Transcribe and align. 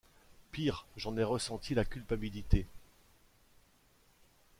Pire, 0.51 0.87
j’en 0.97 1.15
ai 1.15 1.23
ressenti 1.23 1.75
la 1.75 1.85
culpabilité… 1.85 2.65